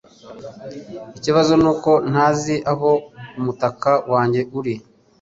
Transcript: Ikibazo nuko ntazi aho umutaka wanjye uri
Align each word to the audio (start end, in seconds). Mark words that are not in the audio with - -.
Ikibazo 1.17 1.53
nuko 1.61 1.91
ntazi 2.09 2.55
aho 2.71 2.91
umutaka 3.39 3.91
wanjye 4.11 4.41
uri 4.59 4.73